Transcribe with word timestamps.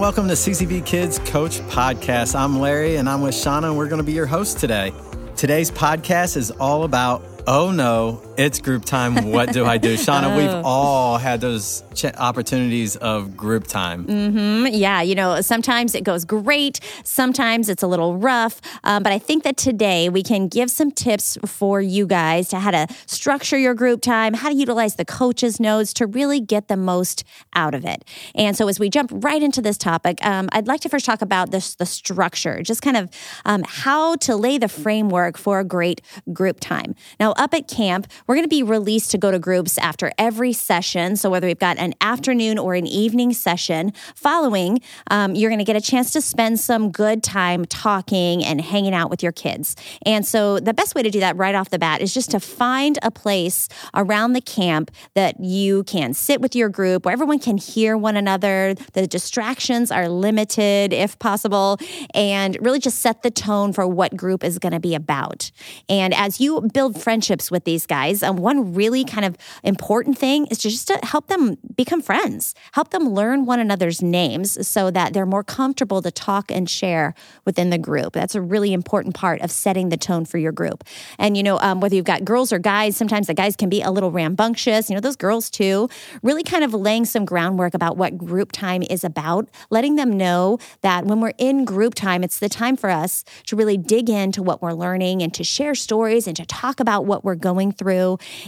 and 0.00 0.06
welcome 0.06 0.28
to 0.28 0.34
CCV 0.34 0.86
Kids 0.86 1.18
Coach 1.18 1.60
Podcast. 1.68 2.34
I'm 2.34 2.58
Larry 2.58 2.96
and 2.96 3.06
I'm 3.06 3.20
with 3.20 3.34
Shauna, 3.34 3.64
and 3.64 3.76
we're 3.76 3.86
going 3.86 3.98
to 4.00 4.04
be 4.04 4.12
your 4.12 4.24
host 4.24 4.58
today. 4.58 4.94
Today's 5.36 5.70
podcast 5.70 6.38
is 6.38 6.50
all 6.52 6.84
about 6.84 7.22
oh 7.46 7.70
no, 7.70 8.22
it's 8.40 8.58
group 8.58 8.86
time. 8.86 9.32
What 9.32 9.52
do 9.52 9.66
I 9.66 9.76
do? 9.76 9.94
Shauna, 9.96 10.32
oh. 10.32 10.36
we've 10.36 10.64
all 10.64 11.18
had 11.18 11.42
those 11.42 11.84
ch- 11.94 12.06
opportunities 12.06 12.96
of 12.96 13.36
group 13.36 13.66
time. 13.66 14.06
Mm-hmm. 14.06 14.74
Yeah, 14.74 15.02
you 15.02 15.14
know, 15.14 15.42
sometimes 15.42 15.94
it 15.94 16.04
goes 16.04 16.24
great, 16.24 16.80
sometimes 17.04 17.68
it's 17.68 17.82
a 17.82 17.86
little 17.86 18.16
rough. 18.16 18.62
Um, 18.82 19.02
but 19.02 19.12
I 19.12 19.18
think 19.18 19.44
that 19.44 19.58
today 19.58 20.08
we 20.08 20.22
can 20.22 20.48
give 20.48 20.70
some 20.70 20.90
tips 20.90 21.36
for 21.44 21.82
you 21.82 22.06
guys 22.06 22.48
to 22.48 22.60
how 22.60 22.70
to 22.70 22.86
structure 23.04 23.58
your 23.58 23.74
group 23.74 24.00
time, 24.00 24.32
how 24.32 24.48
to 24.48 24.54
utilize 24.54 24.94
the 24.94 25.04
coaches' 25.04 25.60
notes 25.60 25.92
to 25.94 26.06
really 26.06 26.40
get 26.40 26.68
the 26.68 26.78
most 26.78 27.24
out 27.52 27.74
of 27.74 27.84
it. 27.84 28.04
And 28.34 28.56
so, 28.56 28.68
as 28.68 28.80
we 28.80 28.88
jump 28.88 29.10
right 29.12 29.42
into 29.42 29.60
this 29.60 29.76
topic, 29.76 30.24
um, 30.24 30.48
I'd 30.52 30.66
like 30.66 30.80
to 30.80 30.88
first 30.88 31.04
talk 31.04 31.20
about 31.20 31.50
this 31.50 31.74
the 31.74 31.84
structure, 31.84 32.62
just 32.62 32.80
kind 32.80 32.96
of 32.96 33.10
um, 33.44 33.64
how 33.66 34.16
to 34.16 34.34
lay 34.34 34.56
the 34.56 34.68
framework 34.68 35.36
for 35.36 35.60
a 35.60 35.64
great 35.64 36.00
group 36.32 36.58
time. 36.58 36.94
Now, 37.18 37.32
up 37.32 37.52
at 37.52 37.68
camp, 37.68 38.06
we're 38.30 38.36
going 38.36 38.44
to 38.44 38.48
be 38.48 38.62
released 38.62 39.10
to 39.10 39.18
go 39.18 39.32
to 39.32 39.40
groups 39.40 39.76
after 39.78 40.12
every 40.16 40.52
session. 40.52 41.16
So, 41.16 41.28
whether 41.28 41.48
we've 41.48 41.58
got 41.58 41.78
an 41.78 41.94
afternoon 42.00 42.58
or 42.58 42.76
an 42.76 42.86
evening 42.86 43.32
session 43.32 43.92
following, 44.14 44.82
um, 45.10 45.34
you're 45.34 45.50
going 45.50 45.58
to 45.58 45.64
get 45.64 45.74
a 45.74 45.80
chance 45.80 46.12
to 46.12 46.20
spend 46.20 46.60
some 46.60 46.92
good 46.92 47.24
time 47.24 47.64
talking 47.64 48.44
and 48.44 48.60
hanging 48.60 48.94
out 48.94 49.10
with 49.10 49.20
your 49.20 49.32
kids. 49.32 49.74
And 50.06 50.24
so, 50.24 50.60
the 50.60 50.72
best 50.72 50.94
way 50.94 51.02
to 51.02 51.10
do 51.10 51.18
that 51.18 51.36
right 51.38 51.56
off 51.56 51.70
the 51.70 51.78
bat 51.80 52.02
is 52.02 52.14
just 52.14 52.30
to 52.30 52.38
find 52.38 53.00
a 53.02 53.10
place 53.10 53.68
around 53.94 54.34
the 54.34 54.40
camp 54.40 54.92
that 55.14 55.40
you 55.40 55.82
can 55.82 56.14
sit 56.14 56.40
with 56.40 56.54
your 56.54 56.68
group 56.68 57.06
where 57.06 57.12
everyone 57.12 57.40
can 57.40 57.58
hear 57.58 57.96
one 57.96 58.16
another. 58.16 58.76
The 58.92 59.08
distractions 59.08 59.90
are 59.90 60.08
limited 60.08 60.92
if 60.92 61.18
possible, 61.18 61.78
and 62.14 62.56
really 62.60 62.78
just 62.78 63.00
set 63.00 63.24
the 63.24 63.30
tone 63.32 63.72
for 63.72 63.88
what 63.88 64.16
group 64.16 64.44
is 64.44 64.60
going 64.60 64.72
to 64.72 64.78
be 64.78 64.94
about. 64.94 65.50
And 65.88 66.14
as 66.14 66.40
you 66.40 66.60
build 66.72 67.02
friendships 67.02 67.50
with 67.50 67.64
these 67.64 67.86
guys, 67.86 68.19
um, 68.22 68.36
one 68.36 68.74
really 68.74 69.04
kind 69.04 69.24
of 69.24 69.36
important 69.62 70.18
thing 70.18 70.46
is 70.46 70.58
just 70.58 70.88
to 70.88 70.98
help 71.02 71.26
them 71.28 71.58
become 71.76 72.02
friends, 72.02 72.54
help 72.72 72.90
them 72.90 73.10
learn 73.10 73.46
one 73.46 73.60
another's 73.60 74.02
names 74.02 74.66
so 74.66 74.90
that 74.90 75.12
they're 75.12 75.26
more 75.26 75.44
comfortable 75.44 76.02
to 76.02 76.10
talk 76.10 76.50
and 76.50 76.68
share 76.68 77.14
within 77.44 77.70
the 77.70 77.78
group. 77.78 78.12
That's 78.12 78.34
a 78.34 78.40
really 78.40 78.72
important 78.72 79.14
part 79.14 79.40
of 79.40 79.50
setting 79.50 79.88
the 79.88 79.96
tone 79.96 80.24
for 80.24 80.38
your 80.38 80.52
group. 80.52 80.84
And, 81.18 81.36
you 81.36 81.42
know, 81.42 81.58
um, 81.60 81.80
whether 81.80 81.94
you've 81.94 82.04
got 82.04 82.24
girls 82.24 82.52
or 82.52 82.58
guys, 82.58 82.96
sometimes 82.96 83.26
the 83.26 83.34
guys 83.34 83.56
can 83.56 83.68
be 83.68 83.82
a 83.82 83.90
little 83.90 84.10
rambunctious, 84.10 84.88
you 84.88 84.94
know, 84.94 85.00
those 85.00 85.16
girls 85.16 85.50
too, 85.50 85.88
really 86.22 86.42
kind 86.42 86.64
of 86.64 86.74
laying 86.74 87.04
some 87.04 87.24
groundwork 87.24 87.74
about 87.74 87.96
what 87.96 88.16
group 88.16 88.52
time 88.52 88.82
is 88.82 89.04
about, 89.04 89.48
letting 89.70 89.96
them 89.96 90.16
know 90.16 90.58
that 90.82 91.04
when 91.04 91.20
we're 91.20 91.32
in 91.38 91.64
group 91.64 91.94
time, 91.94 92.22
it's 92.24 92.38
the 92.38 92.48
time 92.48 92.76
for 92.76 92.90
us 92.90 93.24
to 93.46 93.56
really 93.56 93.76
dig 93.76 94.08
into 94.08 94.42
what 94.42 94.62
we're 94.62 94.72
learning 94.72 95.22
and 95.22 95.32
to 95.34 95.44
share 95.44 95.74
stories 95.74 96.26
and 96.26 96.36
to 96.36 96.46
talk 96.46 96.80
about 96.80 97.06
what 97.06 97.24
we're 97.24 97.34
going 97.34 97.72
through 97.72 97.99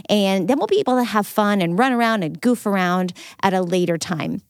and 0.09 0.47
then 0.47 0.57
we'll 0.57 0.67
be 0.67 0.79
able 0.79 0.97
to 0.97 1.03
have 1.03 1.27
fun 1.27 1.61
and 1.61 1.77
run 1.77 1.91
around 1.93 2.23
and 2.23 2.39
goof 2.41 2.65
around 2.65 3.13
at 3.41 3.53
a 3.53 3.61
later 3.61 3.97
time. 3.97 4.41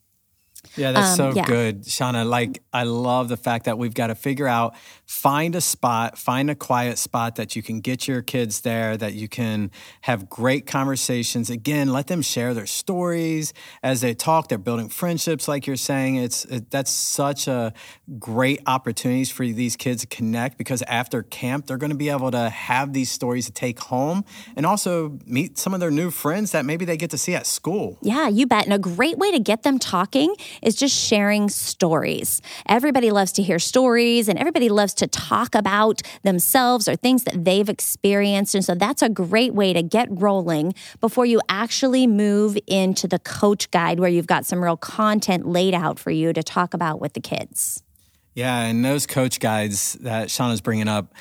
Yeah, 0.75 0.91
that's 0.91 1.19
um, 1.19 1.31
so 1.31 1.37
yeah. 1.37 1.45
good, 1.45 1.83
Shauna. 1.83 2.27
Like, 2.27 2.63
I 2.73 2.83
love 2.83 3.29
the 3.29 3.37
fact 3.37 3.65
that 3.65 3.77
we've 3.77 3.93
got 3.93 4.07
to 4.07 4.15
figure 4.15 4.47
out, 4.47 4.75
find 5.05 5.55
a 5.55 5.61
spot, 5.61 6.17
find 6.17 6.49
a 6.49 6.55
quiet 6.55 6.97
spot 6.97 7.35
that 7.35 7.55
you 7.55 7.61
can 7.61 7.79
get 7.79 8.07
your 8.07 8.21
kids 8.21 8.61
there, 8.61 8.97
that 8.97 9.13
you 9.13 9.27
can 9.27 9.69
have 10.01 10.29
great 10.29 10.65
conversations. 10.65 11.49
Again, 11.49 11.89
let 11.89 12.07
them 12.07 12.21
share 12.21 12.53
their 12.53 12.65
stories 12.65 13.53
as 13.83 14.01
they 14.01 14.13
talk. 14.13 14.47
They're 14.47 14.57
building 14.57 14.89
friendships, 14.89 15.47
like 15.47 15.67
you're 15.67 15.75
saying. 15.75 16.15
It's 16.15 16.45
it, 16.45 16.71
that's 16.71 16.91
such 16.91 17.47
a 17.47 17.73
great 18.17 18.61
opportunities 18.65 19.29
for 19.29 19.45
these 19.45 19.75
kids 19.75 20.01
to 20.01 20.07
connect 20.07 20.57
because 20.57 20.81
after 20.83 21.21
camp, 21.23 21.67
they're 21.67 21.77
going 21.77 21.91
to 21.91 21.97
be 21.97 22.09
able 22.09 22.31
to 22.31 22.49
have 22.49 22.93
these 22.93 23.11
stories 23.11 23.45
to 23.45 23.51
take 23.51 23.79
home 23.79 24.25
and 24.55 24.65
also 24.65 25.19
meet 25.25 25.57
some 25.57 25.73
of 25.73 25.79
their 25.79 25.91
new 25.91 26.09
friends 26.09 26.51
that 26.51 26.65
maybe 26.65 26.85
they 26.85 26.97
get 26.97 27.11
to 27.11 27.17
see 27.17 27.35
at 27.35 27.45
school. 27.45 27.97
Yeah, 28.01 28.27
you 28.27 28.47
bet. 28.47 28.65
And 28.65 28.73
a 28.73 28.79
great 28.79 29.17
way 29.17 29.31
to 29.31 29.39
get 29.39 29.63
them 29.63 29.77
talking 29.77 30.35
is 30.63 30.75
just 30.75 30.95
sharing 30.95 31.49
stories. 31.49 32.41
Everybody 32.67 33.11
loves 33.11 33.31
to 33.33 33.43
hear 33.43 33.59
stories 33.59 34.27
and 34.27 34.39
everybody 34.39 34.69
loves 34.69 34.93
to 34.95 35.07
talk 35.07 35.55
about 35.55 36.01
themselves 36.23 36.87
or 36.87 36.95
things 36.95 37.23
that 37.25 37.45
they've 37.45 37.69
experienced. 37.69 38.55
And 38.55 38.65
so 38.65 38.75
that's 38.75 39.01
a 39.01 39.09
great 39.09 39.53
way 39.53 39.73
to 39.73 39.83
get 39.83 40.07
rolling 40.09 40.73
before 40.99 41.25
you 41.25 41.41
actually 41.49 42.07
move 42.07 42.57
into 42.67 43.07
the 43.07 43.19
coach 43.19 43.69
guide 43.71 43.99
where 43.99 44.09
you've 44.09 44.27
got 44.27 44.45
some 44.45 44.63
real 44.63 44.77
content 44.77 45.47
laid 45.47 45.73
out 45.73 45.99
for 45.99 46.11
you 46.11 46.33
to 46.33 46.43
talk 46.43 46.73
about 46.73 46.99
with 46.99 47.13
the 47.13 47.21
kids. 47.21 47.83
Yeah, 48.35 48.63
and 48.63 48.83
those 48.83 49.05
coach 49.05 49.39
guides 49.39 49.93
that 50.01 50.29
Shauna's 50.29 50.61
bringing 50.61 50.87
up, 50.87 51.13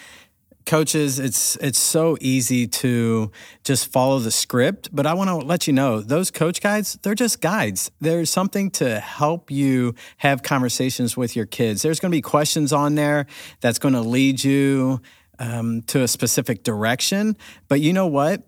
coaches 0.67 1.19
it's 1.19 1.56
it's 1.56 1.78
so 1.78 2.17
easy 2.21 2.67
to 2.67 3.31
just 3.65 3.91
follow 3.91 4.19
the 4.19 4.31
script 4.31 4.89
but 4.93 5.06
i 5.06 5.15
want 5.15 5.28
to 5.28 5.37
let 5.37 5.67
you 5.67 5.73
know 5.73 6.00
those 6.00 6.31
coach 6.31 6.61
guides 6.61 6.99
they're 7.03 7.15
just 7.15 7.41
guides 7.41 7.91
there's 8.00 8.31
something 8.31 8.71
to 8.71 9.00
help 9.00 9.50
you 9.50 9.95
have 10.19 10.43
conversations 10.43 11.17
with 11.17 11.34
your 11.37 11.47
kids 11.47 11.83
there's 11.83 12.00
going 12.00 12.11
to 12.11 12.17
be 12.17 12.23
questions 12.23 12.73
on 12.73 12.95
there 12.95 13.27
that's 13.61 13.78
going 13.78 13.95
to 13.95 14.00
lead 14.00 14.43
you 14.43 15.00
um, 15.39 15.83
to 15.83 16.03
a 16.03 16.09
specific 16.09 16.62
direction 16.62 17.37
but 17.69 17.81
you 17.81 17.93
know 17.93 18.06
what 18.06 18.43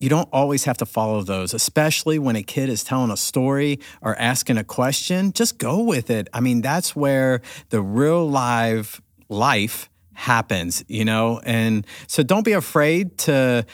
you 0.00 0.08
don't 0.08 0.28
always 0.32 0.64
have 0.64 0.76
to 0.78 0.86
follow 0.86 1.22
those, 1.22 1.52
especially 1.52 2.20
when 2.20 2.36
a 2.36 2.42
kid 2.42 2.68
is 2.68 2.84
telling 2.84 3.10
a 3.10 3.16
story 3.16 3.80
or 4.00 4.16
asking 4.16 4.56
a 4.56 4.62
question. 4.62 5.32
Just 5.32 5.58
go 5.58 5.82
with 5.82 6.08
it. 6.08 6.28
I 6.32 6.38
mean, 6.38 6.60
that's 6.60 6.94
where 6.94 7.42
the 7.70 7.82
real 7.82 8.28
live 8.28 9.02
life 9.28 9.90
happens, 10.18 10.84
you 10.88 11.04
know? 11.04 11.40
And 11.44 11.86
so 12.08 12.24
don't 12.24 12.42
be 12.44 12.52
afraid 12.52 13.16
to 13.18 13.64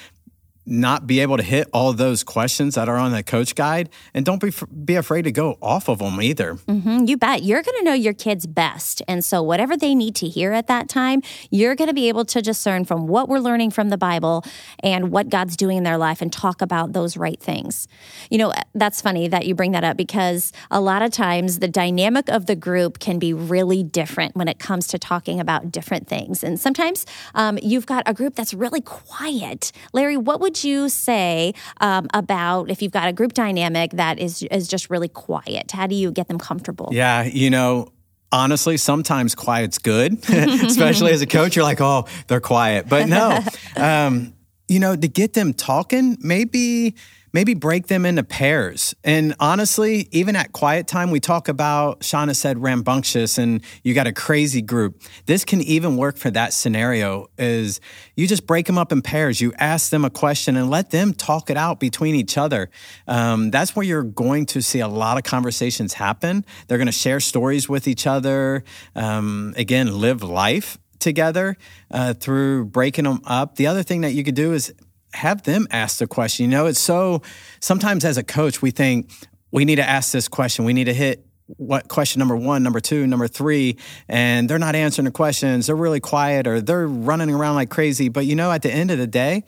not 0.66 1.06
be 1.06 1.20
able 1.20 1.36
to 1.36 1.42
hit 1.42 1.68
all 1.72 1.92
those 1.92 2.24
questions 2.24 2.74
that 2.74 2.88
are 2.88 2.96
on 2.96 3.12
the 3.12 3.22
coach 3.22 3.54
guide 3.54 3.90
and 4.14 4.24
don't 4.24 4.40
be 4.40 4.50
be 4.84 4.94
afraid 4.94 5.22
to 5.22 5.32
go 5.32 5.58
off 5.60 5.88
of 5.88 5.98
them 5.98 6.20
either. 6.22 6.54
Mm-hmm, 6.54 7.04
you 7.04 7.16
bet. 7.16 7.42
You're 7.42 7.62
going 7.62 7.76
to 7.78 7.84
know 7.84 7.92
your 7.92 8.14
kids 8.14 8.46
best 8.46 9.02
and 9.06 9.24
so 9.24 9.42
whatever 9.42 9.76
they 9.76 9.94
need 9.94 10.14
to 10.16 10.28
hear 10.28 10.52
at 10.52 10.66
that 10.68 10.88
time 10.88 11.22
you're 11.50 11.74
going 11.74 11.88
to 11.88 11.94
be 11.94 12.08
able 12.08 12.24
to 12.24 12.40
discern 12.40 12.84
from 12.84 13.06
what 13.06 13.28
we're 13.28 13.38
learning 13.38 13.70
from 13.70 13.90
the 13.90 13.98
bible 13.98 14.44
and 14.80 15.10
what 15.10 15.28
god's 15.28 15.56
doing 15.56 15.78
in 15.78 15.82
their 15.84 15.98
life 15.98 16.22
and 16.22 16.32
talk 16.32 16.62
about 16.62 16.92
those 16.92 17.16
right 17.16 17.40
things. 17.40 17.86
You 18.30 18.38
know 18.38 18.52
that's 18.74 19.02
funny 19.02 19.28
that 19.28 19.46
you 19.46 19.54
bring 19.54 19.72
that 19.72 19.84
up 19.84 19.96
because 19.96 20.52
a 20.70 20.80
lot 20.80 21.02
of 21.02 21.10
times 21.10 21.58
the 21.58 21.68
dynamic 21.68 22.28
of 22.28 22.46
the 22.46 22.56
group 22.56 22.98
can 22.98 23.18
be 23.18 23.32
really 23.34 23.82
different 23.82 24.34
when 24.34 24.48
it 24.48 24.58
comes 24.58 24.86
to 24.88 24.98
talking 24.98 25.40
about 25.40 25.70
different 25.70 26.08
things 26.08 26.42
and 26.42 26.58
sometimes 26.58 27.04
um, 27.34 27.58
you've 27.62 27.86
got 27.86 28.02
a 28.06 28.14
group 28.14 28.34
that's 28.34 28.54
really 28.54 28.80
quiet. 28.80 29.72
Larry 29.92 30.16
what 30.16 30.40
would 30.40 30.53
would 30.54 30.62
you 30.62 30.88
say 30.88 31.52
um, 31.80 32.06
about 32.14 32.70
if 32.70 32.80
you've 32.80 32.92
got 32.92 33.08
a 33.08 33.12
group 33.12 33.32
dynamic 33.32 33.90
that 33.92 34.20
is 34.20 34.42
is 34.44 34.68
just 34.68 34.88
really 34.88 35.08
quiet? 35.08 35.72
How 35.72 35.88
do 35.88 35.96
you 35.96 36.12
get 36.12 36.28
them 36.28 36.38
comfortable? 36.38 36.90
Yeah, 36.92 37.24
you 37.24 37.50
know, 37.50 37.88
honestly, 38.30 38.76
sometimes 38.76 39.34
quiet's 39.34 39.78
good, 39.78 40.12
especially 40.30 41.10
as 41.10 41.22
a 41.22 41.26
coach. 41.26 41.56
You're 41.56 41.64
like, 41.64 41.80
oh, 41.80 42.06
they're 42.28 42.40
quiet, 42.40 42.88
but 42.88 43.08
no, 43.08 43.40
um, 43.76 44.34
you 44.68 44.78
know, 44.78 44.94
to 44.94 45.08
get 45.08 45.32
them 45.32 45.54
talking, 45.54 46.18
maybe 46.20 46.94
maybe 47.34 47.52
break 47.52 47.88
them 47.88 48.06
into 48.06 48.22
pairs. 48.22 48.94
And 49.02 49.34
honestly, 49.40 50.08
even 50.12 50.36
at 50.36 50.52
quiet 50.52 50.86
time, 50.86 51.10
we 51.10 51.18
talk 51.18 51.48
about, 51.48 52.00
Shauna 52.00 52.34
said 52.34 52.62
rambunctious 52.62 53.36
and 53.38 53.60
you 53.82 53.92
got 53.92 54.06
a 54.06 54.12
crazy 54.12 54.62
group. 54.62 55.02
This 55.26 55.44
can 55.44 55.60
even 55.60 55.96
work 55.96 56.16
for 56.16 56.30
that 56.30 56.52
scenario 56.52 57.26
is 57.36 57.80
you 58.14 58.28
just 58.28 58.46
break 58.46 58.66
them 58.66 58.78
up 58.78 58.92
in 58.92 59.02
pairs. 59.02 59.40
You 59.40 59.52
ask 59.58 59.90
them 59.90 60.04
a 60.04 60.10
question 60.10 60.56
and 60.56 60.70
let 60.70 60.92
them 60.92 61.12
talk 61.12 61.50
it 61.50 61.56
out 61.56 61.80
between 61.80 62.14
each 62.14 62.38
other. 62.38 62.70
Um, 63.08 63.50
that's 63.50 63.74
where 63.74 63.84
you're 63.84 64.04
going 64.04 64.46
to 64.46 64.62
see 64.62 64.78
a 64.78 64.88
lot 64.88 65.18
of 65.18 65.24
conversations 65.24 65.94
happen. 65.94 66.46
They're 66.68 66.78
going 66.78 66.86
to 66.86 66.92
share 66.92 67.18
stories 67.18 67.68
with 67.68 67.88
each 67.88 68.06
other. 68.06 68.62
Um, 68.94 69.54
again, 69.56 69.98
live 70.00 70.22
life 70.22 70.78
together 71.00 71.56
uh, 71.90 72.14
through 72.14 72.66
breaking 72.66 73.04
them 73.04 73.20
up. 73.24 73.56
The 73.56 73.66
other 73.66 73.82
thing 73.82 74.02
that 74.02 74.12
you 74.12 74.22
could 74.22 74.36
do 74.36 74.52
is 74.52 74.72
have 75.14 75.42
them 75.42 75.66
ask 75.70 75.98
the 75.98 76.06
question. 76.06 76.44
You 76.44 76.50
know, 76.50 76.66
it's 76.66 76.80
so 76.80 77.22
sometimes 77.60 78.04
as 78.04 78.18
a 78.18 78.22
coach, 78.22 78.60
we 78.60 78.70
think 78.70 79.10
we 79.50 79.64
need 79.64 79.76
to 79.76 79.88
ask 79.88 80.12
this 80.12 80.28
question. 80.28 80.64
We 80.64 80.72
need 80.72 80.84
to 80.84 80.94
hit 80.94 81.24
what 81.46 81.88
question 81.88 82.18
number 82.18 82.36
one, 82.36 82.62
number 82.62 82.80
two, 82.80 83.06
number 83.06 83.28
three, 83.28 83.76
and 84.08 84.48
they're 84.48 84.58
not 84.58 84.74
answering 84.74 85.04
the 85.04 85.10
questions. 85.10 85.66
They're 85.66 85.76
really 85.76 86.00
quiet 86.00 86.46
or 86.46 86.60
they're 86.60 86.86
running 86.86 87.30
around 87.30 87.54
like 87.56 87.70
crazy. 87.70 88.08
But 88.08 88.26
you 88.26 88.34
know, 88.34 88.50
at 88.50 88.62
the 88.62 88.72
end 88.72 88.90
of 88.90 88.98
the 88.98 89.06
day, 89.06 89.44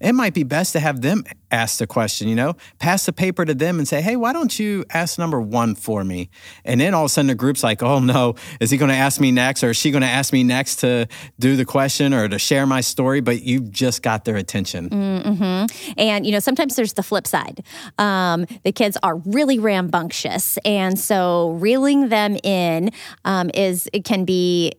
it 0.00 0.12
might 0.12 0.34
be 0.34 0.42
best 0.42 0.72
to 0.72 0.80
have 0.80 1.00
them 1.00 1.24
ask 1.50 1.78
the 1.78 1.86
question, 1.86 2.28
you 2.28 2.34
know, 2.34 2.54
pass 2.78 3.06
the 3.06 3.12
paper 3.12 3.44
to 3.44 3.54
them 3.54 3.78
and 3.78 3.86
say, 3.86 4.00
hey, 4.00 4.16
why 4.16 4.32
don't 4.32 4.58
you 4.58 4.84
ask 4.90 5.18
number 5.18 5.40
one 5.40 5.74
for 5.74 6.04
me? 6.04 6.28
And 6.64 6.80
then 6.80 6.94
all 6.94 7.04
of 7.04 7.06
a 7.06 7.08
sudden 7.08 7.28
the 7.28 7.34
group's 7.34 7.62
like, 7.62 7.82
oh 7.82 7.98
no, 8.00 8.34
is 8.60 8.70
he 8.70 8.76
going 8.76 8.90
to 8.90 8.96
ask 8.96 9.20
me 9.20 9.30
next 9.30 9.62
or 9.62 9.70
is 9.70 9.76
she 9.76 9.90
going 9.90 10.02
to 10.02 10.08
ask 10.08 10.32
me 10.32 10.42
next 10.42 10.76
to 10.76 11.06
do 11.38 11.56
the 11.56 11.64
question 11.64 12.12
or 12.12 12.28
to 12.28 12.38
share 12.38 12.66
my 12.66 12.80
story? 12.80 13.20
But 13.20 13.42
you've 13.42 13.70
just 13.70 14.02
got 14.02 14.24
their 14.24 14.36
attention. 14.36 14.90
Mm-hmm. 14.90 15.98
And, 15.98 16.26
you 16.26 16.32
know, 16.32 16.40
sometimes 16.40 16.76
there's 16.76 16.94
the 16.94 17.02
flip 17.02 17.26
side. 17.26 17.62
Um, 17.98 18.46
the 18.64 18.72
kids 18.72 18.98
are 19.02 19.16
really 19.16 19.58
rambunctious. 19.58 20.58
And 20.64 20.98
so 20.98 21.50
reeling 21.52 22.08
them 22.08 22.36
in 22.42 22.90
um, 23.24 23.50
is, 23.54 23.88
it 23.92 24.04
can 24.04 24.24
be 24.24 24.72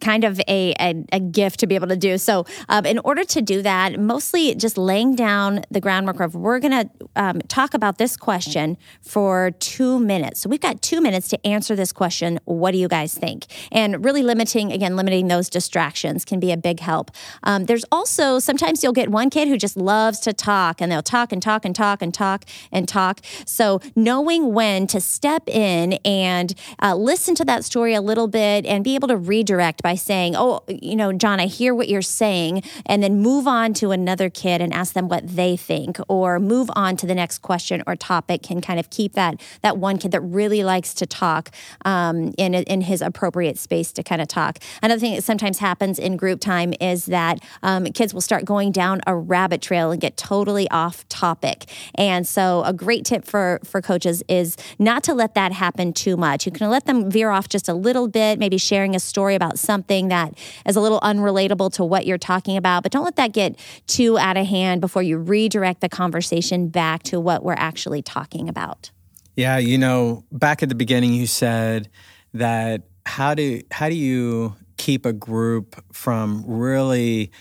kind 0.00 0.24
of 0.24 0.40
a, 0.48 0.74
a, 0.80 1.04
a, 1.12 1.20
gift 1.20 1.60
to 1.60 1.66
be 1.66 1.74
able 1.74 1.88
to 1.88 1.96
do. 1.96 2.18
So, 2.18 2.46
um, 2.68 2.84
in 2.86 2.98
order 3.00 3.24
to 3.24 3.42
do 3.42 3.62
that, 3.62 3.98
mostly 3.98 4.54
just 4.54 4.76
laying 4.76 5.14
down 5.14 5.64
the 5.70 5.80
groundwork 5.80 6.20
of 6.20 6.34
we're 6.34 6.58
going 6.58 6.72
to 6.72 6.90
um, 7.16 7.40
talk 7.42 7.74
about 7.74 7.98
this 7.98 8.16
question 8.16 8.76
for 9.02 9.52
two 9.52 9.98
minutes. 9.98 10.40
So, 10.40 10.48
we've 10.48 10.60
got 10.60 10.82
two 10.82 11.00
minutes 11.00 11.28
to 11.28 11.46
answer 11.46 11.76
this 11.76 11.92
question. 11.92 12.40
What 12.44 12.72
do 12.72 12.78
you 12.78 12.88
guys 12.88 13.14
think? 13.14 13.46
And 13.70 14.04
really 14.04 14.22
limiting, 14.22 14.72
again, 14.72 14.96
limiting 14.96 15.28
those 15.28 15.48
distractions 15.48 16.24
can 16.24 16.40
be 16.40 16.50
a 16.50 16.56
big 16.56 16.80
help. 16.80 17.10
Um, 17.42 17.66
there's 17.66 17.84
also 17.92 18.38
sometimes 18.38 18.82
you'll 18.82 18.92
get 18.92 19.08
one 19.08 19.30
kid 19.30 19.48
who 19.48 19.56
just 19.56 19.76
loves 19.76 20.18
to 20.20 20.32
talk 20.32 20.80
and 20.80 20.90
they'll 20.90 21.02
talk 21.02 21.32
and 21.32 21.42
talk 21.42 21.64
and 21.64 21.74
talk 21.74 22.02
and 22.02 22.12
talk 22.12 22.44
and 22.72 22.88
talk. 22.88 23.20
So, 23.46 23.80
knowing 23.94 24.52
when 24.52 24.86
to 24.88 25.00
step 25.00 25.48
in 25.48 25.94
and 26.04 26.54
uh, 26.82 26.96
listen 26.96 27.34
to 27.36 27.44
that 27.44 27.64
story 27.64 27.94
a 27.94 28.00
little 28.00 28.28
bit 28.28 28.66
and 28.66 28.82
be 28.82 28.94
able 28.94 29.08
to 29.08 29.16
redirect 29.16 29.82
by 29.84 29.94
saying, 29.94 30.34
Oh, 30.34 30.62
you 30.66 30.96
know, 30.96 31.12
John, 31.12 31.38
I 31.38 31.46
hear 31.46 31.74
what 31.74 31.88
you're 31.88 32.02
saying, 32.02 32.62
and 32.86 33.02
then 33.02 33.18
move 33.18 33.46
on 33.46 33.74
to 33.74 33.90
another 33.90 34.30
kid 34.30 34.62
and 34.62 34.72
ask 34.72 34.94
them 34.94 35.08
what 35.08 35.36
they 35.36 35.56
think, 35.58 35.98
or 36.08 36.40
move 36.40 36.70
on 36.74 36.96
to 36.96 37.06
the 37.06 37.14
next 37.14 37.42
question 37.42 37.82
or 37.86 37.94
topic 37.94 38.42
can 38.42 38.62
kind 38.62 38.80
of 38.80 38.88
keep 38.88 39.12
that 39.12 39.40
that 39.60 39.76
one 39.76 39.98
kid 39.98 40.10
that 40.12 40.22
really 40.22 40.64
likes 40.64 40.94
to 40.94 41.06
talk 41.06 41.50
um, 41.84 42.32
in 42.38 42.54
in 42.54 42.80
his 42.80 43.02
appropriate 43.02 43.58
space 43.58 43.92
to 43.92 44.02
kind 44.02 44.22
of 44.22 44.26
talk. 44.26 44.58
Another 44.82 44.98
thing 44.98 45.14
that 45.14 45.22
sometimes 45.22 45.58
happens 45.58 45.98
in 45.98 46.16
group 46.16 46.40
time 46.40 46.72
is 46.80 47.04
that 47.06 47.38
um, 47.62 47.84
kids 47.84 48.14
will 48.14 48.22
start 48.22 48.46
going 48.46 48.72
down 48.72 49.02
a 49.06 49.14
rabbit 49.14 49.60
trail 49.60 49.92
and 49.92 50.00
get 50.00 50.16
totally 50.16 50.68
off 50.70 51.06
topic. 51.10 51.66
And 51.94 52.26
so, 52.26 52.62
a 52.64 52.72
great 52.72 53.04
tip 53.04 53.26
for 53.26 53.60
for 53.64 53.82
coaches 53.82 54.22
is 54.28 54.56
not 54.78 55.04
to 55.04 55.12
let 55.12 55.34
that 55.34 55.52
happen 55.52 55.92
too 55.92 56.16
much. 56.16 56.46
You 56.46 56.52
can 56.52 56.70
let 56.70 56.86
them 56.86 57.10
veer 57.10 57.28
off 57.28 57.50
just 57.50 57.68
a 57.68 57.74
little 57.74 58.08
bit, 58.08 58.38
maybe 58.38 58.56
sharing 58.56 58.96
a 58.96 59.00
story 59.00 59.34
about 59.34 59.58
something 59.58 59.73
something 59.74 60.06
that 60.06 60.38
is 60.66 60.76
a 60.76 60.80
little 60.80 61.00
unrelatable 61.00 61.72
to 61.72 61.84
what 61.84 62.06
you're 62.06 62.16
talking 62.16 62.56
about, 62.56 62.84
but 62.84 62.92
don't 62.92 63.04
let 63.04 63.16
that 63.16 63.32
get 63.32 63.58
too 63.88 64.16
out 64.18 64.36
of 64.36 64.46
hand 64.46 64.80
before 64.80 65.02
you 65.02 65.18
redirect 65.18 65.80
the 65.80 65.88
conversation 65.88 66.68
back 66.68 67.02
to 67.02 67.18
what 67.18 67.42
we're 67.42 67.54
actually 67.54 68.00
talking 68.00 68.48
about. 68.48 68.92
Yeah, 69.34 69.58
you 69.58 69.76
know, 69.76 70.24
back 70.30 70.62
at 70.62 70.68
the 70.68 70.76
beginning 70.76 71.12
you 71.12 71.26
said 71.26 71.88
that 72.34 72.82
how 73.04 73.34
do 73.34 73.62
how 73.72 73.88
do 73.88 73.96
you 73.96 74.54
keep 74.76 75.04
a 75.04 75.12
group 75.12 75.82
from 75.92 76.44
really 76.46 77.32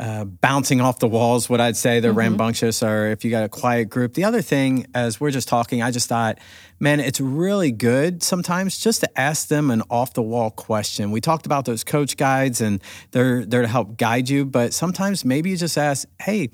uh, 0.00 0.24
bouncing 0.24 0.80
off 0.80 0.98
the 0.98 1.06
walls, 1.06 1.50
what 1.50 1.60
I'd 1.60 1.76
say 1.76 2.00
they're 2.00 2.10
mm-hmm. 2.12 2.20
rambunctious, 2.20 2.82
or 2.82 3.08
if 3.08 3.22
you 3.22 3.30
got 3.30 3.44
a 3.44 3.50
quiet 3.50 3.90
group. 3.90 4.14
The 4.14 4.24
other 4.24 4.40
thing, 4.40 4.86
as 4.94 5.20
we're 5.20 5.30
just 5.30 5.46
talking, 5.46 5.82
I 5.82 5.90
just 5.90 6.08
thought, 6.08 6.38
man, 6.80 7.00
it's 7.00 7.20
really 7.20 7.70
good 7.70 8.22
sometimes 8.22 8.78
just 8.78 9.02
to 9.02 9.20
ask 9.20 9.48
them 9.48 9.70
an 9.70 9.82
off 9.90 10.14
the 10.14 10.22
wall 10.22 10.50
question. 10.50 11.10
We 11.10 11.20
talked 11.20 11.44
about 11.44 11.66
those 11.66 11.84
coach 11.84 12.16
guides, 12.16 12.62
and 12.62 12.82
they're 13.10 13.44
there 13.44 13.60
to 13.60 13.68
help 13.68 13.98
guide 13.98 14.30
you, 14.30 14.46
but 14.46 14.72
sometimes 14.72 15.22
maybe 15.22 15.50
you 15.50 15.58
just 15.58 15.76
ask, 15.76 16.08
hey, 16.22 16.48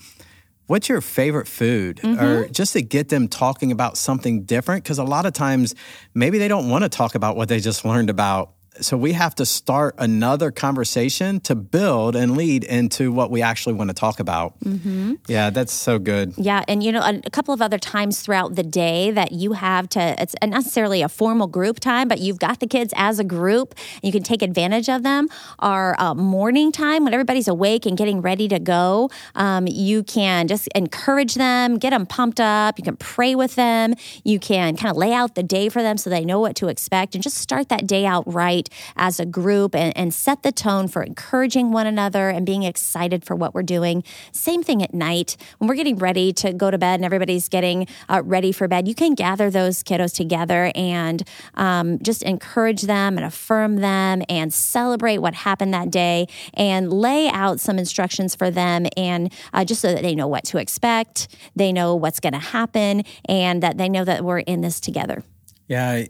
what's 0.66 0.88
your 0.88 1.00
favorite 1.00 1.46
food 1.46 1.98
mm-hmm. 1.98 2.20
or 2.20 2.48
just 2.48 2.72
to 2.72 2.82
get 2.82 3.10
them 3.10 3.28
talking 3.28 3.70
about 3.70 3.96
something 3.96 4.42
different 4.42 4.82
because 4.82 4.98
a 4.98 5.04
lot 5.04 5.24
of 5.24 5.32
times 5.32 5.72
maybe 6.14 6.38
they 6.38 6.48
don't 6.48 6.68
want 6.68 6.82
to 6.82 6.88
talk 6.88 7.14
about 7.14 7.36
what 7.36 7.48
they 7.48 7.60
just 7.60 7.84
learned 7.84 8.10
about 8.10 8.55
so 8.80 8.96
we 8.96 9.12
have 9.12 9.34
to 9.36 9.46
start 9.46 9.94
another 9.98 10.50
conversation 10.50 11.40
to 11.40 11.54
build 11.54 12.16
and 12.16 12.36
lead 12.36 12.64
into 12.64 13.12
what 13.12 13.30
we 13.30 13.42
actually 13.42 13.74
want 13.74 13.90
to 13.90 13.94
talk 13.94 14.20
about. 14.20 14.58
Mm-hmm. 14.60 15.14
Yeah, 15.28 15.50
that's 15.50 15.72
so 15.72 15.98
good. 15.98 16.34
Yeah, 16.36 16.64
and 16.68 16.82
you 16.82 16.92
know, 16.92 17.00
a, 17.00 17.20
a, 17.24 17.30
couple 17.30 17.52
of 17.54 17.62
other 17.62 17.78
times 17.78 18.20
throughout 18.20 18.54
the 18.54 18.62
day 18.62 19.10
that 19.10 19.32
you 19.32 19.52
have 19.52 19.88
to, 19.90 20.20
it's 20.20 20.34
not 20.42 20.50
necessarily 20.50 21.02
a 21.02 21.08
formal 21.08 21.46
group 21.46 21.80
time, 21.80 22.08
but 22.08 22.20
you've 22.20 22.38
got 22.38 22.60
the 22.60 22.66
kids 22.66 22.92
as 22.96 23.18
a 23.18 23.24
group. 23.24 23.74
you 24.02 24.12
can 24.12 24.22
take 24.22 24.42
advantage 24.42 24.88
of 24.88 25.02
them. 25.02 25.28
Our 25.58 25.94
uh, 25.98 26.14
morning 26.14 26.72
time 26.72 27.04
when 27.04 27.12
everybody's 27.12 27.48
awake 27.48 27.86
and 27.86 27.96
getting 27.96 28.20
ready 28.20 28.48
to 28.48 28.58
go, 28.58 29.10
um, 29.34 29.66
you 29.66 30.02
can 30.02 30.48
just 30.48 30.68
encourage 30.74 31.34
them, 31.34 31.78
get 31.78 31.90
them 31.90 32.06
pumped 32.06 32.40
up. 32.40 32.78
You 32.78 32.84
can 32.84 32.96
pray 32.96 33.34
with 33.34 33.54
them. 33.54 33.94
You 34.24 34.38
can 34.38 34.76
kind 34.76 34.90
of 34.90 34.96
lay 34.96 35.12
out 35.12 35.34
the 35.34 35.42
day 35.42 35.68
for 35.68 35.82
them 35.82 35.96
so 35.98 36.10
they 36.10 36.24
know 36.24 36.40
what 36.40 36.56
to 36.56 36.68
expect 36.68 37.14
and 37.14 37.22
just 37.22 37.38
start 37.38 37.68
that 37.68 37.86
day 37.86 38.06
out 38.06 38.24
right 38.32 38.65
as 38.96 39.20
a 39.20 39.26
group 39.26 39.74
and, 39.74 39.96
and 39.96 40.12
set 40.12 40.42
the 40.42 40.52
tone 40.52 40.88
for 40.88 41.02
encouraging 41.02 41.72
one 41.72 41.86
another 41.86 42.28
and 42.28 42.46
being 42.46 42.62
excited 42.62 43.24
for 43.24 43.34
what 43.34 43.54
we're 43.54 43.62
doing. 43.62 44.04
Same 44.32 44.62
thing 44.62 44.82
at 44.82 44.94
night 44.94 45.36
when 45.58 45.68
we're 45.68 45.74
getting 45.74 45.96
ready 45.96 46.32
to 46.34 46.52
go 46.52 46.70
to 46.70 46.78
bed 46.78 46.94
and 46.96 47.04
everybody's 47.04 47.48
getting 47.48 47.86
uh, 48.08 48.22
ready 48.24 48.52
for 48.52 48.68
bed. 48.68 48.88
You 48.88 48.94
can 48.94 49.14
gather 49.14 49.50
those 49.50 49.82
kiddos 49.82 50.14
together 50.14 50.72
and 50.74 51.22
um, 51.54 51.98
just 52.00 52.22
encourage 52.22 52.82
them 52.82 53.16
and 53.16 53.24
affirm 53.24 53.76
them 53.76 54.22
and 54.28 54.52
celebrate 54.52 55.18
what 55.18 55.34
happened 55.34 55.72
that 55.74 55.90
day 55.90 56.26
and 56.54 56.92
lay 56.92 57.28
out 57.28 57.60
some 57.60 57.78
instructions 57.78 58.34
for 58.34 58.50
them 58.50 58.86
and 58.96 59.32
uh, 59.52 59.64
just 59.64 59.80
so 59.80 59.92
that 59.92 60.02
they 60.02 60.14
know 60.14 60.26
what 60.26 60.44
to 60.44 60.58
expect, 60.58 61.28
they 61.54 61.72
know 61.72 61.94
what's 61.94 62.20
going 62.20 62.32
to 62.32 62.38
happen, 62.38 63.02
and 63.28 63.62
that 63.62 63.78
they 63.78 63.88
know 63.88 64.04
that 64.04 64.24
we're 64.24 64.40
in 64.40 64.60
this 64.60 64.80
together. 64.80 65.22
Yeah, 65.68 66.04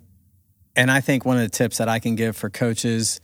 and 0.76 0.90
I 0.90 1.00
think 1.00 1.24
one 1.24 1.36
of 1.36 1.42
the 1.42 1.48
tips 1.48 1.78
that 1.78 1.88
I 1.88 1.98
can 1.98 2.14
give 2.14 2.36
for 2.36 2.50
coaches 2.50 3.20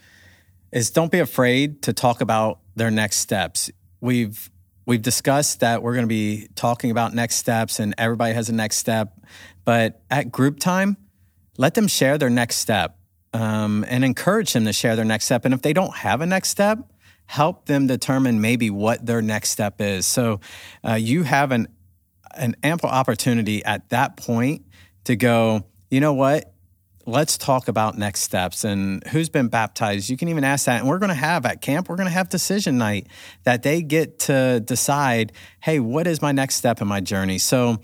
is 0.73 0.91
don't 0.91 1.13
be 1.13 1.19
afraid 1.19 1.83
to 1.83 1.93
talk 1.93 2.21
about 2.21 2.61
their 2.75 2.91
next 2.91 3.19
steps. 3.19 3.71
We've 4.01 4.51
we've 4.87 5.03
discussed 5.03 5.61
that 5.61 5.83
we're 5.83 5.93
going 5.93 6.05
to 6.05 6.09
be 6.09 6.49
talking 6.55 6.91
about 6.91 7.15
next 7.15 7.37
steps 7.37 7.79
and 7.79 7.95
everybody 7.99 8.35
has 8.35 8.49
a 8.49 8.55
next 8.55 8.79
step, 8.79 9.21
but 9.65 10.03
at 10.11 10.33
group 10.33 10.59
time, 10.59 10.97
let 11.59 11.75
them 11.75 11.87
share 11.87 12.19
their 12.19 12.31
next 12.31 12.57
step 12.57 12.99
um, 13.33 13.85
and 13.89 14.05
encourage 14.05 14.55
them 14.55 14.65
to 14.65 14.73
share 14.73 14.97
their 14.97 15.05
next 15.05 15.27
step. 15.27 15.45
And 15.45 15.55
if 15.55 15.63
they 15.63 15.73
don't 15.73 15.95
have 15.95 16.21
a 16.21 16.27
next 16.27 16.49
step, 16.49 16.79
help 17.27 17.67
them 17.67 17.87
determine 17.87 18.41
maybe 18.41 18.71
what 18.71 19.05
their 19.05 19.23
next 19.23 19.51
step 19.51 19.81
is. 19.81 20.07
So 20.07 20.41
uh, 20.87 20.95
you 20.95 21.23
have 21.23 21.53
an 21.53 21.69
an 22.35 22.57
ample 22.63 22.89
opportunity 22.89 23.63
at 23.63 23.91
that 23.91 24.17
point 24.17 24.65
to 25.05 25.17
go. 25.17 25.67
You 25.91 26.01
know 26.01 26.15
what? 26.15 26.52
Let's 27.07 27.37
talk 27.37 27.69
about 27.69 27.99
next 27.99 28.21
steps 28.21 28.65
and 28.65 29.07
who's 29.09 29.29
been 29.29 29.49
baptized. 29.49 30.09
You 30.09 30.17
can 30.17 30.29
even 30.29 30.45
ask 30.45 30.67
that. 30.67 30.81
And 30.81 30.89
we're 30.89 30.99
going 30.99 31.11
to 31.11 31.15
have 31.15 31.45
at 31.47 31.61
camp, 31.61 31.89
we're 31.89 31.97
going 31.97 32.09
to 32.09 32.13
have 32.13 32.29
decision 32.29 32.79
night 32.79 33.07
that 33.45 33.63
they 33.63 33.83
get 33.83 34.19
to 34.21 34.61
decide, 34.61 35.33
hey, 35.61 35.81
what 35.81 36.07
is 36.07 36.23
my 36.23 36.33
next 36.33 36.57
step 36.57 36.81
in 36.81 36.89
my 36.89 37.01
journey? 37.01 37.39
So 37.39 37.79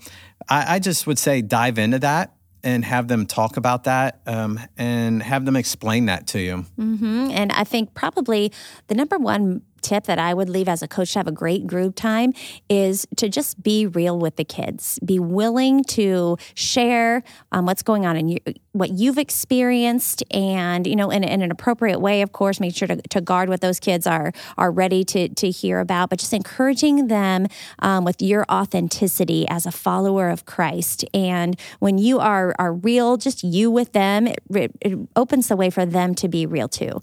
I, 0.47 0.75
I 0.75 0.79
just 0.79 1.07
would 1.07 1.19
say 1.19 1.41
dive 1.41 1.77
into 1.77 1.99
that 1.99 2.35
and 2.63 2.83
have 2.83 3.07
them 3.07 3.25
talk 3.25 3.57
about 3.57 3.85
that 3.85 4.19
um, 4.25 4.59
and 4.77 5.23
have 5.23 5.45
them 5.45 5.55
explain 5.55 6.05
that 6.05 6.27
to 6.27 6.39
you. 6.39 6.65
Mm-hmm. 6.77 7.31
And 7.31 7.51
I 7.51 7.63
think 7.63 7.93
probably 7.93 8.51
the 8.87 8.95
number 8.95 9.17
one 9.17 9.61
tip 9.81 10.05
that 10.05 10.19
I 10.19 10.33
would 10.33 10.49
leave 10.49 10.67
as 10.67 10.81
a 10.81 10.87
coach 10.87 11.13
to 11.13 11.19
have 11.19 11.27
a 11.27 11.31
great 11.31 11.67
group 11.67 11.95
time 11.95 12.33
is 12.69 13.07
to 13.17 13.29
just 13.29 13.61
be 13.61 13.85
real 13.85 14.17
with 14.17 14.35
the 14.35 14.43
kids. 14.43 14.99
Be 15.03 15.19
willing 15.19 15.83
to 15.85 16.37
share 16.53 17.23
um, 17.51 17.65
what's 17.65 17.83
going 17.83 18.05
on 18.05 18.17
in 18.17 18.29
you, 18.29 18.39
what 18.71 18.91
you've 18.91 19.17
experienced, 19.17 20.23
and 20.31 20.85
you 20.85 20.95
know, 20.95 21.09
in, 21.09 21.23
in, 21.23 21.41
an 21.41 21.51
appropriate 21.51 21.99
way. 21.99 22.21
Of 22.21 22.31
course, 22.31 22.59
make 22.59 22.75
sure 22.75 22.87
to, 22.87 22.95
to, 22.97 23.21
guard 23.21 23.49
what 23.49 23.61
those 23.61 23.79
kids 23.79 24.07
are 24.07 24.31
are 24.57 24.71
ready 24.71 25.03
to 25.05 25.29
to 25.29 25.49
hear 25.49 25.79
about. 25.79 26.09
But 26.09 26.19
just 26.19 26.33
encouraging 26.33 27.07
them 27.07 27.47
um, 27.79 28.05
with 28.05 28.21
your 28.21 28.45
authenticity 28.51 29.47
as 29.49 29.65
a 29.65 29.71
follower 29.71 30.29
of 30.29 30.45
Christ. 30.45 31.05
And 31.13 31.59
when 31.79 31.97
you 31.97 32.19
are 32.19 32.55
are 32.59 32.73
real, 32.73 33.17
just 33.17 33.43
you 33.43 33.69
with 33.71 33.93
them, 33.93 34.27
it, 34.27 34.71
it 34.81 34.97
opens 35.15 35.47
the 35.47 35.55
way 35.55 35.69
for 35.69 35.85
them 35.85 36.15
to 36.15 36.27
be 36.27 36.45
real 36.45 36.67
too. 36.67 37.01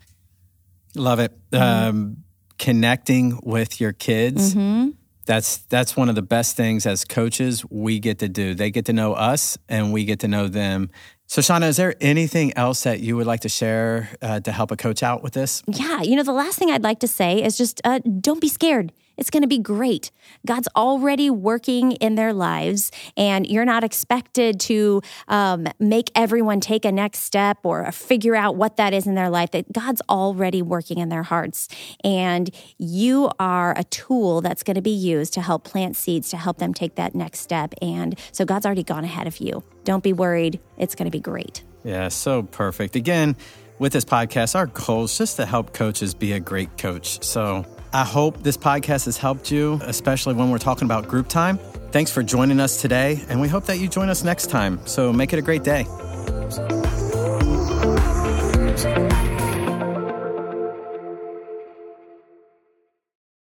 Love 0.95 1.21
it. 1.21 1.33
Mm-hmm. 1.51 1.89
Um, 1.89 2.17
connecting 2.59 3.39
with 3.43 3.81
your 3.81 3.93
kids. 3.93 4.55
Mm-hmm. 4.55 4.91
That's 5.27 5.59
that's 5.59 5.97
one 5.97 6.09
of 6.09 6.15
the 6.15 6.23
best 6.23 6.57
things 6.57 6.87
as 6.87 7.05
coaches 7.05 7.65
we 7.69 7.99
get 7.99 8.21
to 8.21 8.29
do. 8.29 8.55
They 8.55 8.71
get 8.71 8.85
to 8.87 8.93
know 8.93 9.15
us, 9.15 9.59
and 9.69 9.93
we 9.93 10.05
get 10.05 10.21
to 10.21 10.29
know 10.29 10.47
them. 10.47 10.91
So, 11.29 11.43
Shauna, 11.43 11.67
is 11.69 11.77
there 11.77 11.97
anything 12.01 12.57
else 12.57 12.85
that 12.85 13.01
you 13.01 13.17
would 13.17 13.27
like 13.27 13.41
to 13.41 13.49
share 13.49 14.11
uh, 14.23 14.39
to 14.41 14.53
help 14.53 14.71
a 14.71 14.77
coach 14.77 15.03
out 15.03 15.25
with 15.25 15.33
this? 15.33 15.65
Yeah, 15.67 16.03
you 16.03 16.15
know, 16.15 16.23
the 16.23 16.33
last 16.33 16.59
thing 16.59 16.71
I'd 16.71 16.85
like 16.85 17.01
to 17.01 17.09
say 17.09 17.43
is 17.43 17.59
just 17.59 17.81
uh, 17.85 17.99
don't 18.21 18.41
be 18.41 18.49
scared 18.49 18.93
It's 19.17 19.31
going 19.31 19.43
to 19.43 19.49
be 19.49 19.59
great. 19.59 20.11
God's 20.47 20.69
already 20.77 21.31
working 21.31 21.93
in 21.93 22.15
their 22.15 22.33
lives, 22.33 22.91
and 23.17 23.47
you're 23.47 23.65
not 23.65 23.85
expected 23.85 24.61
to 24.61 25.03
um, 25.29 25.67
make 25.79 26.11
everyone 26.15 26.61
take 26.61 26.85
a 26.85 26.93
next 26.93 27.21
step 27.21 27.59
or 27.65 27.91
figure 27.93 28.37
out 28.37 28.57
what 28.57 28.77
that 28.77 28.93
is 28.93 29.07
in 29.07 29.15
their 29.15 29.31
life. 29.31 29.51
That 29.53 29.73
God's 29.73 30.03
already 30.09 30.63
working 30.63 30.99
in 30.99 31.09
their 31.09 31.23
hearts, 31.23 31.69
and 32.05 32.51
you 32.79 33.31
are 33.39 33.75
a 33.77 33.85
tool 33.85 34.41
that's 34.41 34.63
going 34.63 34.77
to 34.77 34.83
be 34.83 34.91
used 34.91 35.33
to 35.35 35.41
help 35.41 35.65
plant 35.65 35.97
seeds 35.97 36.31
to 36.31 36.37
help 36.37 36.59
them 36.59 36.75
take 36.75 36.97
that 36.97 37.15
next 37.15 37.41
step. 37.41 37.75
And 37.81 38.19
so 38.33 38.45
God's 38.45 38.67
already 38.67 38.85
gone 38.85 39.05
ahead 39.05 39.27
of 39.27 39.39
you. 39.39 39.63
Don't 39.85 40.03
be 40.03 40.13
worried. 40.13 40.61
It's 40.77 40.95
going 40.95 41.07
to 41.07 41.11
be 41.11 41.21
great. 41.21 41.63
Yeah, 41.85 42.09
so 42.09 42.43
perfect. 42.43 42.97
Again, 42.97 43.37
with 43.79 43.93
this 43.93 44.05
podcast, 44.05 44.57
our 44.57 44.67
goal 44.67 45.05
is 45.05 45.17
just 45.17 45.37
to 45.37 45.47
help 45.47 45.73
coaches 45.73 46.15
be 46.15 46.33
a 46.33 46.41
great 46.41 46.77
coach. 46.79 47.23
So 47.23 47.65
I 47.97 48.05
hope 48.05 48.43
this 48.43 48.59
podcast 48.59 49.07
has 49.07 49.17
helped 49.17 49.51
you, 49.51 49.81
especially 49.85 50.35
when 50.35 50.51
we're 50.51 50.59
talking 50.59 50.85
about 50.85 51.09
group 51.09 51.29
time. 51.29 51.57
Thanks 51.93 52.11
for 52.11 52.23
joining 52.23 52.61
us 52.61 52.79
today, 52.83 53.25
and 53.31 53.41
we 53.41 53.49
hope 53.49 53.65
that 53.65 53.79
you 53.79 53.89
join 53.89 54.11
us 54.11 54.23
next 54.23 54.51
time. 54.51 54.79
So 54.85 55.15
make 55.15 55.33
it 55.33 55.39
a 55.39 55.43
great 55.43 55.65
day. 55.65 55.87